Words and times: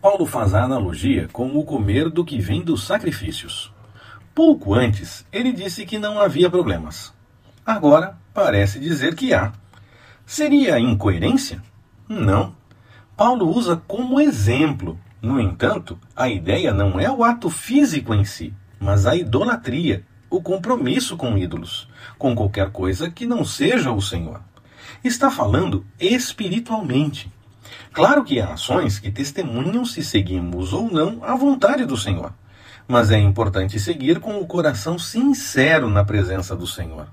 Paulo 0.00 0.24
faz 0.24 0.54
a 0.54 0.62
analogia 0.62 1.28
com 1.30 1.58
o 1.58 1.62
comer 1.62 2.08
do 2.08 2.24
que 2.24 2.38
vem 2.38 2.62
dos 2.62 2.84
sacrifícios. 2.84 3.70
Pouco 4.34 4.72
antes, 4.72 5.26
ele 5.30 5.52
disse 5.52 5.84
que 5.84 5.98
não 5.98 6.18
havia 6.18 6.48
problemas. 6.48 7.12
Agora, 7.66 8.16
parece 8.32 8.80
dizer 8.80 9.14
que 9.14 9.34
há. 9.34 9.52
Seria 10.24 10.80
incoerência? 10.80 11.62
Não. 12.08 12.54
Paulo 13.14 13.54
usa 13.54 13.76
como 13.86 14.18
exemplo. 14.18 14.98
No 15.20 15.38
entanto, 15.38 15.98
a 16.16 16.30
ideia 16.30 16.72
não 16.72 16.98
é 16.98 17.10
o 17.10 17.22
ato 17.22 17.50
físico 17.50 18.14
em 18.14 18.24
si, 18.24 18.54
mas 18.78 19.04
a 19.04 19.14
idolatria, 19.14 20.02
o 20.30 20.40
compromisso 20.40 21.14
com 21.14 21.36
ídolos, 21.36 21.86
com 22.16 22.34
qualquer 22.34 22.70
coisa 22.70 23.10
que 23.10 23.26
não 23.26 23.44
seja 23.44 23.92
o 23.92 24.00
Senhor. 24.00 24.40
Está 25.04 25.30
falando 25.30 25.84
espiritualmente. 25.98 27.30
Claro 27.92 28.24
que 28.24 28.40
há 28.40 28.52
ações 28.52 28.98
que 28.98 29.10
testemunham 29.10 29.84
se 29.84 30.02
seguimos 30.02 30.72
ou 30.72 30.90
não 30.90 31.24
a 31.24 31.34
vontade 31.34 31.84
do 31.84 31.96
Senhor, 31.96 32.32
mas 32.86 33.10
é 33.10 33.18
importante 33.18 33.78
seguir 33.78 34.20
com 34.20 34.38
o 34.38 34.46
coração 34.46 34.98
sincero 34.98 35.88
na 35.88 36.04
presença 36.04 36.56
do 36.56 36.66
Senhor. 36.66 37.06